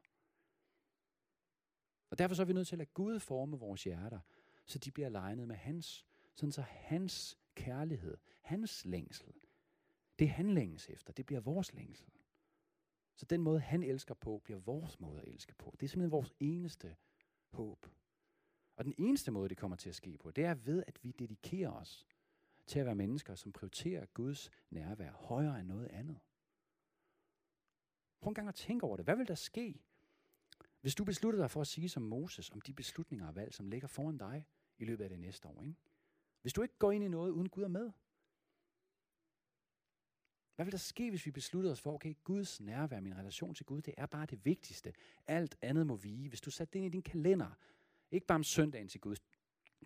[2.11, 4.21] Og derfor så er vi nødt til at lade Gud forme vores hjerter,
[4.67, 9.33] så de bliver legnet med hans, sådan så hans kærlighed, hans længsel,
[10.19, 12.11] det han længes efter, det bliver vores længsel.
[13.17, 15.77] Så den måde, han elsker på, bliver vores måde at elske på.
[15.81, 16.97] Det er simpelthen vores eneste
[17.49, 17.87] håb.
[18.77, 21.13] Og den eneste måde, det kommer til at ske på, det er ved, at vi
[21.13, 22.07] dedikerer os
[22.67, 26.19] til at være mennesker, som prioriterer Guds nærvær højere end noget andet.
[28.21, 29.05] Prøv en gang at tænke over det.
[29.05, 29.83] Hvad vil der ske,
[30.81, 33.69] hvis du beslutter dig for at sige som Moses om de beslutninger og valg, som
[33.69, 34.47] ligger foran dig
[34.79, 35.63] i løbet af det næste år.
[35.63, 35.77] Ikke?
[36.43, 37.93] Hvis du ikke går ind i noget, uden Gud er med.
[40.55, 43.67] Hvad vil der ske, hvis vi besluttede os for, okay, Guds nærvær, min relation til
[43.67, 44.93] Gud, det er bare det vigtigste.
[45.27, 46.29] Alt andet må vige.
[46.29, 47.51] Hvis du satte det ind i din kalender,
[48.11, 49.19] ikke bare om søndagen til Guds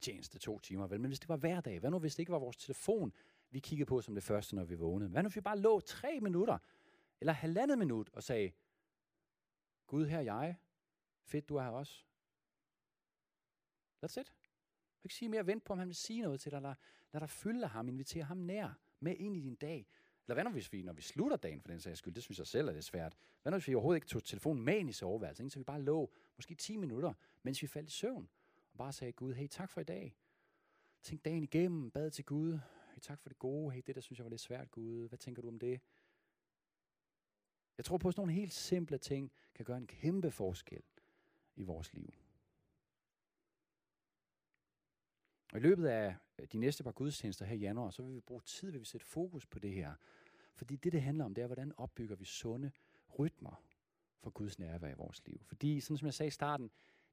[0.00, 2.32] tjeneste to timer, vel, men hvis det var hver dag, hvad nu hvis det ikke
[2.32, 3.12] var vores telefon,
[3.50, 5.10] vi kiggede på som det første, når vi vågnede?
[5.10, 6.58] Hvad nu hvis vi bare lå tre minutter,
[7.20, 8.52] eller halvandet minut, og sagde,
[9.86, 10.56] Gud, her er jeg.
[11.30, 12.04] Fedt, du er her også.
[14.04, 14.26] That's it.
[14.26, 15.46] Du kan ikke sige mere.
[15.46, 16.62] Vent på, om han vil sige noget til dig.
[16.62, 16.74] Lad,
[17.12, 17.88] lad dig fylde ham.
[17.88, 19.86] Invitere ham nær med ind i din dag.
[20.26, 22.38] Eller hvad nu, hvis vi, når vi slutter dagen for den sags skyld, det synes
[22.38, 23.16] jeg selv er det svært.
[23.42, 25.82] Hvad nu, hvis vi overhovedet ikke tog telefonen med ind i soveværelset, så vi bare
[25.82, 27.12] lå måske 10 minutter,
[27.42, 28.28] mens vi faldt i søvn,
[28.72, 30.16] og bare sagde, Gud, hey, tak for i dag.
[31.02, 32.58] Tænk dagen igennem, bad til Gud.
[32.92, 33.72] Hey, tak for det gode.
[33.72, 35.08] Hey, det der synes jeg var lidt svært, Gud.
[35.08, 35.80] Hvad tænker du om det?
[37.76, 40.82] Jeg tror på, at sådan nogle helt simple ting kan gøre en kæmpe forskel
[41.60, 42.14] i vores liv.
[45.52, 48.20] Og i løbet af øh, de næste par gudstjenester her i januar, så vil vi
[48.20, 49.94] bruge tid, vil vi sætte fokus på det her.
[50.54, 52.70] Fordi det, det handler om, det er, hvordan opbygger vi sunde
[53.18, 53.62] rytmer
[54.18, 55.40] for Guds nærvær i vores liv.
[55.44, 56.70] Fordi, sådan som jeg sagde i starten,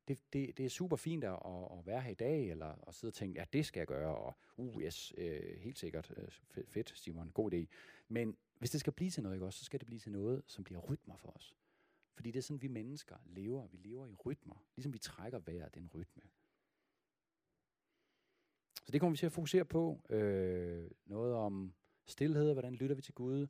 [0.07, 1.39] det, det, det er super fint at,
[1.79, 4.15] at være her i dag, eller at sidde og tænke, ja, det skal jeg gøre,
[4.15, 7.65] og uh, yes, øh, helt sikkert, øh, fedt, Simon, god idé.
[8.07, 10.43] Men hvis det skal blive til noget, ikke også, så skal det blive til noget,
[10.47, 11.55] som bliver rytmer for os.
[12.17, 13.67] Fordi det er sådan, vi mennesker lever.
[13.67, 14.65] Vi lever i rytmer.
[14.75, 16.23] Ligesom vi trækker vejret, den rytme.
[18.85, 20.01] Så det kommer vi til at fokusere på.
[20.09, 21.73] Øh, noget om
[22.05, 23.47] stillhed, hvordan lytter vi til Gud.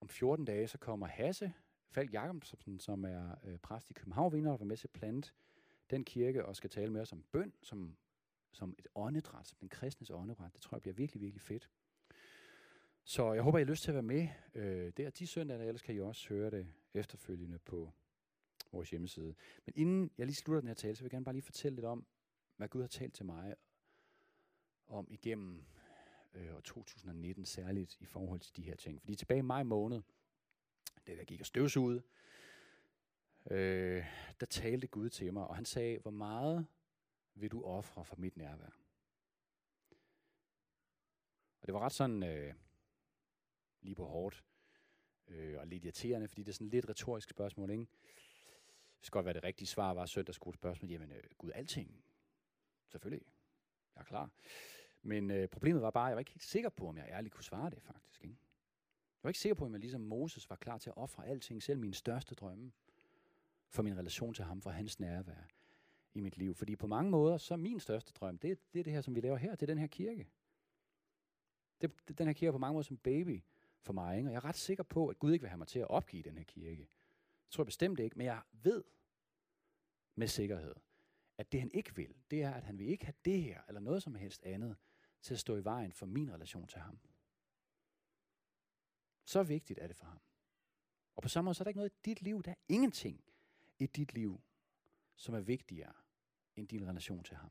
[0.00, 1.52] Om 14 dage, så kommer Hasse
[1.90, 5.34] Falk Jacobsen, som er øh, præst i København, vinder og var med til plant
[5.90, 7.96] den kirke, og skal tale med os om bøn, som,
[8.52, 10.52] som et åndedræt, som den kristnes åndedræt.
[10.54, 11.70] Det tror jeg bliver virkelig, virkelig fedt.
[13.04, 15.82] Så jeg håber, I har lyst til at være med øh, der de søndage, ellers
[15.82, 17.92] kan I også høre det efterfølgende på
[18.72, 19.34] vores hjemmeside.
[19.66, 21.76] Men inden jeg lige slutter den her tale, så vil jeg gerne bare lige fortælle
[21.76, 22.06] lidt om,
[22.56, 23.54] hvad Gud har talt til mig
[24.86, 25.64] om igennem
[26.34, 29.00] øh, år 2019, særligt i forhold til de her ting.
[29.00, 30.00] Fordi tilbage i maj måned,
[31.06, 32.02] det der gik og støvsugede,
[33.50, 34.04] øh,
[34.40, 36.66] der talte Gud til mig, og han sagde, hvor meget
[37.34, 38.76] vil du ofre for mit nærvær?
[41.60, 42.54] Og det var ret sådan, øh,
[43.82, 44.44] lige på hårdt,
[45.28, 47.86] øh, og lidt irriterende, fordi det er sådan lidt retorisk spørgsmål, ikke?
[48.98, 50.90] Det skal godt være, det rigtige svar var søndag skulle spørgsmål.
[50.90, 52.04] Jamen, øh, Gud, alting.
[52.88, 53.26] Selvfølgelig.
[53.96, 54.30] Jeg er klar.
[55.02, 57.34] Men øh, problemet var bare, at jeg var ikke helt sikker på, om jeg ærligt
[57.34, 58.24] kunne svare det, faktisk.
[58.24, 58.36] Ikke?
[59.20, 61.62] Jeg var ikke sikker på, om jeg ligesom Moses var klar til at ofre alting,
[61.62, 62.72] selv min største drømme,
[63.68, 65.48] for min relation til ham, for hans nærvær
[66.14, 66.54] i mit liv.
[66.54, 69.14] Fordi på mange måder, så er min største drøm, det, det er det her, som
[69.14, 70.28] vi laver her, det er den her kirke.
[71.80, 73.42] Det, det, den her kirke på mange måder som baby
[73.82, 74.16] for mig.
[74.16, 74.28] Ikke?
[74.28, 76.22] Og jeg er ret sikker på, at Gud ikke vil have mig til at opgive
[76.22, 76.88] den her kirke.
[77.44, 78.84] Det tror jeg bestemt ikke, men jeg ved
[80.14, 80.74] med sikkerhed,
[81.38, 83.80] at det han ikke vil, det er, at han vil ikke have det her, eller
[83.80, 84.76] noget som helst andet,
[85.22, 86.98] til at stå i vejen for min relation til ham.
[89.24, 90.20] Så vigtigt er det for ham.
[91.16, 93.24] Og på samme måde, så er der ikke noget i dit liv, der er ingenting
[93.78, 94.40] i dit liv,
[95.16, 95.92] som er vigtigere
[96.56, 97.50] end din relation til ham.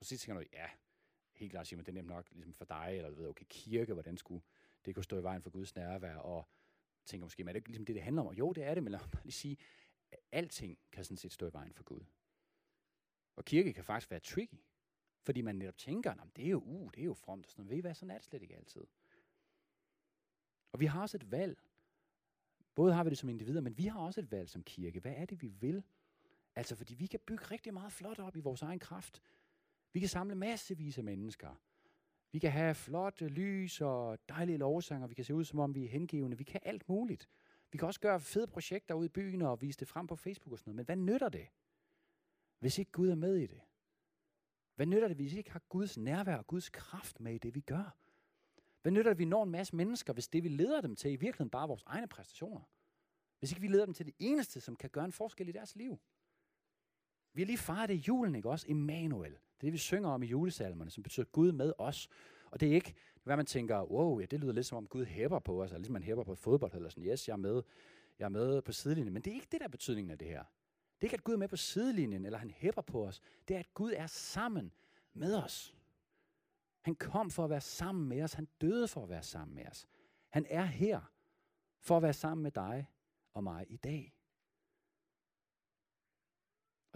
[0.00, 0.70] Og så tænker du, ja,
[1.38, 3.92] helt klart Simon, det er nemt nok ligesom for dig, eller du ved, okay, kirke,
[3.92, 4.42] hvordan skulle
[4.84, 6.48] det kunne stå i vejen for Guds nærvær, og
[7.04, 8.34] tænker måske, men er det ikke ligesom det, det handler om?
[8.34, 9.56] Jo, det er det, men lad mig bare lige sige,
[10.10, 12.00] at alting kan sådan set stå i vejen for Gud.
[13.36, 14.58] Og kirke kan faktisk være tricky,
[15.22, 17.62] fordi man netop tænker, at det er jo, uh, det er jo fromt og sådan
[17.62, 17.70] noget.
[17.70, 18.86] Ved I hvad, sådan er det slet ikke altid.
[20.72, 21.58] Og vi har også et valg.
[22.74, 25.00] Både har vi det som individer, men vi har også et valg som kirke.
[25.00, 25.82] Hvad er det, vi vil?
[26.54, 29.22] Altså, fordi vi kan bygge rigtig meget flot op i vores egen kraft.
[29.92, 31.54] Vi kan samle massevis af mennesker.
[32.32, 35.06] Vi kan have flotte lys og dejlige lovsanger.
[35.06, 36.38] Vi kan se ud, som om vi er hengivende.
[36.38, 37.28] Vi kan alt muligt.
[37.72, 40.52] Vi kan også gøre fede projekter ude i byen og vise det frem på Facebook
[40.52, 40.76] og sådan noget.
[40.76, 41.48] Men hvad nytter det,
[42.58, 43.60] hvis ikke Gud er med i det?
[44.74, 47.54] Hvad nytter det, hvis vi ikke har Guds nærvær og Guds kraft med i det,
[47.54, 47.96] vi gør?
[48.82, 51.10] Hvad nytter det, at vi når en masse mennesker, hvis det, vi leder dem til,
[51.10, 52.60] i virkeligheden bare er vores egne præstationer?
[53.38, 55.76] Hvis ikke vi leder dem til det eneste, som kan gøre en forskel i deres
[55.76, 55.98] liv?
[57.38, 58.66] Vi har lige fejret det i julen, ikke også?
[58.68, 59.30] Emmanuel.
[59.30, 62.08] Det er det, vi synger om i julesalmerne, som betyder Gud med os.
[62.50, 65.04] Og det er ikke, hvad man tænker, wow, ja, det lyder lidt som om Gud
[65.04, 67.62] hæpper på os, eller ligesom man hæpper på fodbold, eller sådan, yes, jeg er med,
[68.18, 69.12] jeg er med på sidelinjen.
[69.12, 70.38] Men det er ikke det, der er betydningen af det her.
[70.38, 73.20] Det er ikke, at Gud er med på sidelinjen, eller han hæpper på os.
[73.48, 74.72] Det er, at Gud er sammen
[75.12, 75.74] med os.
[76.80, 78.32] Han kom for at være sammen med os.
[78.32, 79.88] Han døde for at være sammen med os.
[80.28, 81.00] Han er her
[81.80, 82.86] for at være sammen med dig
[83.34, 84.17] og mig i dag.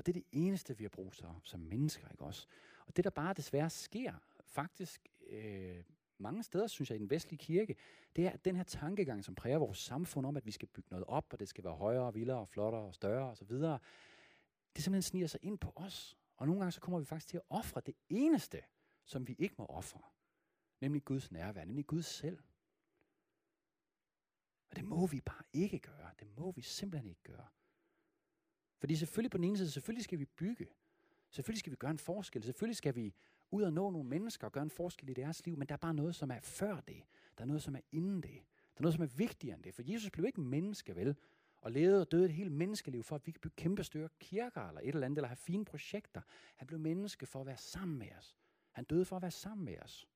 [0.03, 2.47] Og det er det eneste, vi har brug for som mennesker, ikke også?
[2.87, 4.13] Og det, der bare desværre sker,
[4.45, 5.85] faktisk øh,
[6.19, 7.77] mange steder, synes jeg, i den vestlige kirke,
[8.17, 10.89] det er at den her tankegang, som præger vores samfund om, at vi skal bygge
[10.91, 13.49] noget op, og det skal være højere, vildere, flottere og større osv.,
[14.77, 16.17] det simpelthen sniger sig ind på os.
[16.37, 18.61] Og nogle gange så kommer vi faktisk til at ofre det eneste,
[19.05, 20.01] som vi ikke må ofre.
[20.81, 22.39] Nemlig Guds nærvær, nemlig Gud selv.
[24.71, 26.11] Og det må vi bare ikke gøre.
[26.19, 27.47] Det må vi simpelthen ikke gøre.
[28.83, 30.67] Fordi selvfølgelig på den ene side, selvfølgelig skal vi bygge.
[31.31, 32.43] Selvfølgelig skal vi gøre en forskel.
[32.43, 33.15] Selvfølgelig skal vi
[33.51, 35.57] ud og nå nogle mennesker og gøre en forskel i deres liv.
[35.57, 37.03] Men der er bare noget, som er før det.
[37.39, 38.43] Der er noget, som er inden det.
[38.75, 39.75] Der er noget, som er vigtigere end det.
[39.75, 41.17] For Jesus blev ikke menneske, vel?
[41.61, 44.69] Og levede og døde et helt menneskeliv for, at vi kan bygge kæmpe større kirker
[44.69, 46.21] eller et eller andet, eller have fine projekter.
[46.57, 48.37] Han blev menneske for at være sammen med os.
[48.73, 50.09] Han døde for at være sammen med os.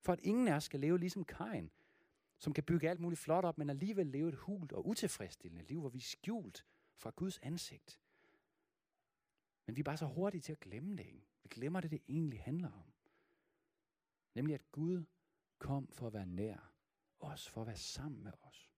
[0.00, 1.70] For at ingen af os skal leve ligesom Kain,
[2.40, 5.80] som kan bygge alt muligt flot op, men alligevel leve et hult og utilfredsstillende liv,
[5.80, 8.00] hvor vi er skjult fra Guds ansigt.
[9.66, 11.06] Men vi er bare så hurtige til at glemme det.
[11.06, 11.26] Ikke?
[11.42, 12.92] Vi glemmer det, det egentlig handler om.
[14.34, 15.04] Nemlig at Gud
[15.58, 16.72] kom for at være nær
[17.20, 18.72] os, for at være sammen med os.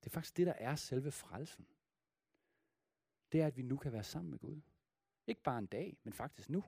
[0.00, 1.66] Det er faktisk det, der er selve frelsen.
[3.32, 4.60] Det er, at vi nu kan være sammen med Gud.
[5.26, 6.64] Ikke bare en dag, men faktisk nu.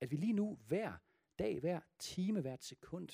[0.00, 0.96] At vi lige nu, hver
[1.38, 3.08] dag, hver time, hvert sekund,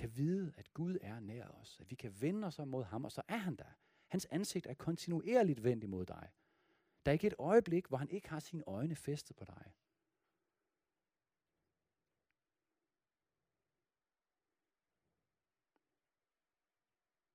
[0.00, 1.80] kan vide, at Gud er nær os.
[1.80, 3.72] At vi kan vende os mod ham, og så er han der.
[4.08, 6.28] Hans ansigt er kontinuerligt vendt imod dig.
[7.04, 9.72] Der er ikke et øjeblik, hvor han ikke har sine øjne festet på dig.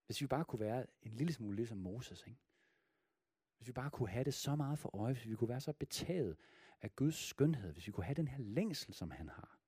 [0.06, 2.42] Hvis vi bare kunne være en lille smule ligesom Moses, ikke?
[3.58, 5.74] Hvis vi bare kunne have det så meget for øje, hvis vi kunne være så
[5.74, 6.38] betaget
[6.82, 9.60] af Guds skønhed, hvis vi kunne have den her længsel, som han har.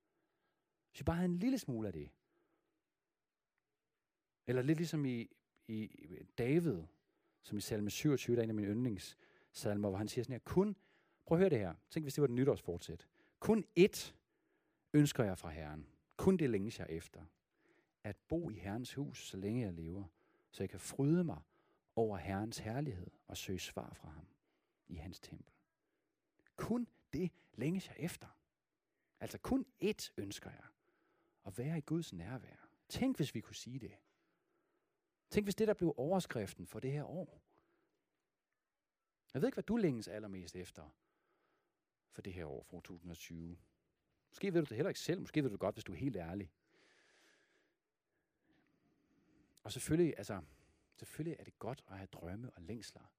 [0.90, 2.12] Hvis vi bare havde en lille smule af det.
[4.48, 5.30] Eller lidt ligesom i,
[5.68, 5.90] i
[6.38, 6.84] David,
[7.44, 10.40] som i salme 27, der er en af mine yndlingssalmer, hvor han siger sådan her,
[10.40, 10.76] kun,
[11.26, 13.08] prøv at høre det her, tænk hvis det var et nytårsfortsæt.
[13.40, 14.14] Kun ét
[14.94, 15.88] ønsker jeg fra Herren.
[16.18, 17.22] Kun det længes jeg efter.
[18.04, 20.04] At bo i Herrens hus, så længe jeg lever,
[20.52, 21.42] så jeg kan fryde mig
[21.96, 24.28] over Herrens herlighed og søge svar fra ham
[24.88, 25.54] i hans tempel.
[26.56, 28.28] Kun det længes jeg efter.
[29.20, 30.64] Altså kun ét ønsker jeg.
[31.46, 32.70] At være i Guds nærvær.
[32.90, 33.92] Tænk, hvis vi kunne sige det.
[35.30, 37.42] Tænk, hvis det der blev overskriften for det her år.
[39.34, 40.90] Jeg ved ikke, hvad du længes allermest efter
[42.12, 43.58] for det her år, for 2020.
[44.30, 45.22] Måske ved du det heller ikke selv.
[45.22, 46.52] Måske ved du det godt, hvis du er helt ærlig.
[49.64, 50.42] Og selvfølgelig, altså,
[50.96, 53.12] selvfølgelig er det godt at have drømme og længsler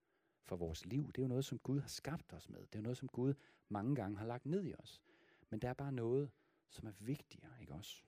[0.42, 1.06] for vores liv.
[1.06, 2.60] Det er jo noget, som Gud har skabt os med.
[2.60, 3.34] Det er jo noget, som Gud
[3.68, 5.02] mange gange har lagt ned i os.
[5.50, 6.30] Men der er bare noget,
[6.68, 8.04] som er vigtigere, ikke også?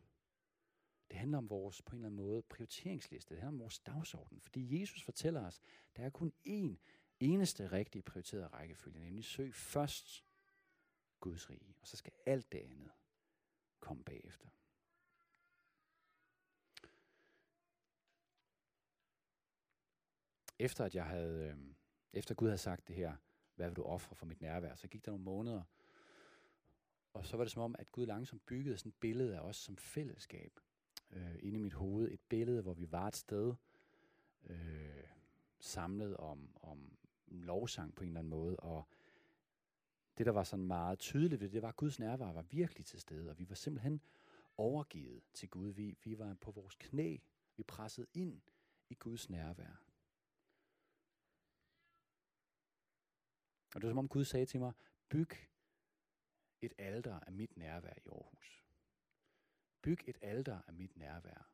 [1.10, 3.34] Det handler om vores, på en eller anden måde, prioriteringsliste.
[3.34, 4.40] Det handler om vores dagsorden.
[4.40, 5.60] Fordi Jesus fortæller os,
[5.96, 6.76] der er kun én
[7.20, 10.24] eneste rigtig prioriteret rækkefølge, nemlig søg først
[11.20, 12.90] Guds rige, og så skal alt det andet
[13.80, 14.48] komme bagefter.
[20.58, 21.74] Efter at jeg havde, øh,
[22.12, 23.16] efter Gud havde sagt det her,
[23.54, 25.62] hvad vil du ofre for mit nærvær, så gik der nogle måneder,
[27.12, 29.56] og så var det som om, at Gud langsomt byggede sådan et billede af os
[29.56, 30.60] som fællesskab
[31.10, 32.10] øh, inde i mit hoved.
[32.10, 33.54] Et billede, hvor vi var et sted,
[34.44, 35.04] øh,
[35.58, 36.96] samlet om, om
[37.26, 38.56] lovsang på en eller anden måde.
[38.56, 38.88] Og
[40.18, 43.00] det, der var sådan meget tydeligt ved det, var, at Guds nærvær var virkelig til
[43.00, 44.00] stede, og vi var simpelthen
[44.56, 45.68] overgivet til Gud.
[45.68, 47.16] Vi, vi var på vores knæ.
[47.56, 48.40] Vi pressede ind
[48.88, 49.82] i Guds nærvær.
[53.74, 54.72] Og det var som om Gud sagde til mig,
[55.08, 55.30] byg
[56.60, 58.64] et alter af mit nærvær i Aarhus.
[59.82, 61.50] Byg et alter af mit nærvær.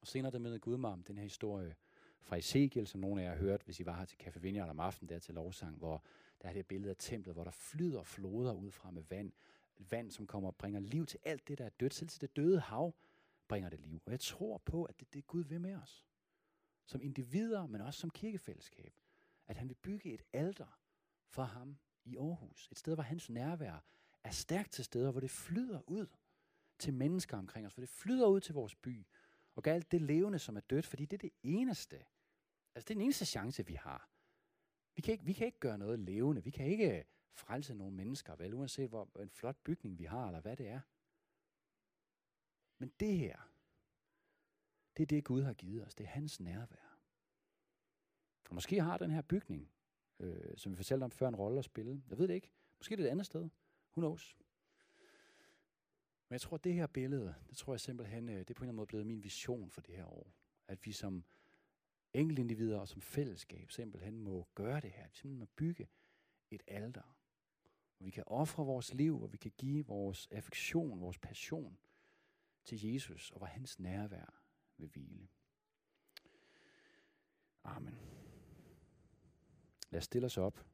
[0.00, 1.74] Og senere der med Gud mig om den her historie
[2.22, 4.68] fra Ezekiel, som nogle af jer har hørt, hvis I var her til Café Vineyard
[4.68, 6.04] om aftenen, der til lovsang, hvor
[6.42, 9.32] der er det billede af templet, hvor der flyder floder ud fra med vand.
[9.78, 11.94] Vand, som kommer og bringer liv til alt det, der er dødt.
[11.94, 12.94] Selv til det døde hav
[13.48, 14.02] bringer det liv.
[14.06, 16.06] Og jeg tror på, at det, det er Gud ved med os.
[16.86, 18.94] Som individer, men også som kirkefællesskab.
[19.46, 20.78] At han vil bygge et alter
[21.26, 22.68] for ham i Aarhus.
[22.70, 23.84] Et sted, hvor hans nærvær
[24.24, 26.06] er stærkt til steder, hvor det flyder ud
[26.82, 29.06] til mennesker omkring os, for det flyder ud til vores by,
[29.54, 31.96] og gør alt det levende, som er dødt, fordi det er det eneste.
[32.74, 34.10] Altså det er den eneste chance, vi har.
[34.94, 36.44] Vi kan ikke, vi kan ikke gøre noget levende.
[36.44, 40.26] Vi kan ikke øh, frelse nogle mennesker, vel, uanset hvor en flot bygning vi har,
[40.26, 40.80] eller hvad det er.
[42.78, 43.52] Men det her,
[44.96, 45.94] det er det, Gud har givet os.
[45.94, 46.98] Det er hans nærvær.
[48.48, 49.72] Og måske har den her bygning,
[50.18, 52.02] øh, som vi fortalte om før, en rolle at spille.
[52.08, 52.50] Jeg ved det ikke.
[52.78, 53.40] Måske det er det et andet sted.
[53.96, 54.36] Who knows?
[56.32, 58.64] Men jeg tror, at det her billede, det tror jeg simpelthen, øh, det er på
[58.64, 60.32] en eller anden måde blevet min vision for det her år.
[60.68, 61.24] At vi som
[62.14, 65.02] enkeltindivider og som fællesskab simpelthen må gøre det her.
[65.02, 65.88] Vi simpelthen må bygge
[66.50, 67.16] et alter.
[67.96, 71.78] Hvor vi kan ofre vores liv, hvor vi kan give vores affektion, vores passion
[72.64, 74.42] til Jesus, og hvor hans nærvær
[74.76, 75.28] vil hvile.
[77.64, 77.98] Amen.
[79.90, 80.71] Lad os stille os op.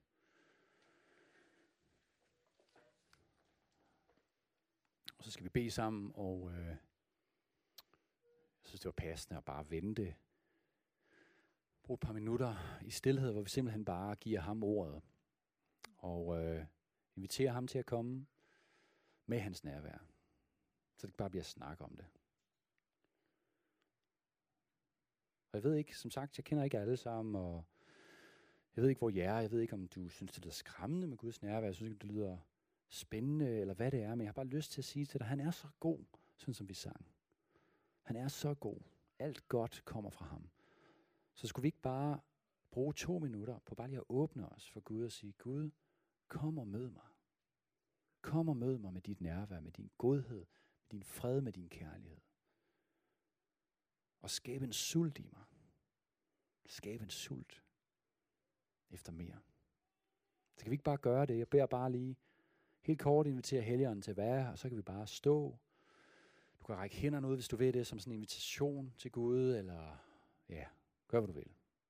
[5.29, 6.76] så skal vi bede sammen, og øh, jeg
[8.64, 10.14] synes, det var passende at bare vente.
[11.83, 15.03] Brug et par minutter i stillhed, hvor vi simpelthen bare giver ham ordet.
[15.97, 16.66] Og øh,
[17.16, 18.26] inviterer ham til at komme
[19.26, 19.99] med hans nærvær.
[20.97, 22.07] Så det ikke bare bliver snak om det.
[25.53, 27.64] Og jeg ved ikke, som sagt, jeg kender ikke alle sammen, og
[28.76, 29.41] jeg ved ikke, hvor jeg er.
[29.41, 31.66] Jeg ved ikke, om du synes, det lyder skræmmende med Guds nærvær.
[31.66, 32.39] Jeg synes ikke, det lyder
[32.89, 34.14] spændende, eller hvad det er.
[34.14, 36.05] Men jeg har bare lyst til at sige til dig, han er så god,
[36.36, 37.07] sådan som vi sang.
[38.03, 38.80] Han er så god.
[39.18, 40.51] Alt godt kommer fra ham.
[41.34, 42.20] Så skulle vi ikke bare
[42.70, 45.70] bruge to minutter på bare lige at åbne os for Gud og sige, Gud,
[46.28, 47.07] kom og mød mig.
[48.20, 50.47] Kom og mød mig med dit nærvær, med din godhed,
[50.82, 52.20] med din fred, med din kærlighed.
[54.20, 55.45] Og skabe en sult i mig.
[56.66, 57.62] Skabe en sult
[58.91, 59.39] efter mere.
[60.57, 61.39] Så kan vi ikke bare gøre det.
[61.39, 62.16] Jeg beder bare lige
[62.89, 65.59] helt kort invitere helgeren til at være og så kan vi bare stå.
[66.61, 69.55] Du kan række hænderne ud, hvis du vil det, som sådan en invitation til Gud,
[69.55, 69.97] eller
[70.49, 70.64] ja,
[71.09, 71.51] gør hvad du vil.